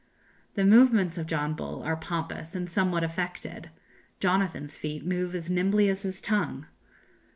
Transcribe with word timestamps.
"The 0.55 0.63
movements 0.65 1.19
of 1.19 1.27
John 1.27 1.53
Bull 1.53 1.83
are 1.83 1.95
pompous, 1.95 2.55
and 2.55 2.67
somewhat 2.67 3.03
affected; 3.03 3.69
Jonathan's 4.19 4.75
feet 4.75 5.05
move 5.05 5.35
as 5.35 5.51
nimbly 5.51 5.89
as 5.89 6.01
his 6.01 6.19
tongue. 6.19 6.65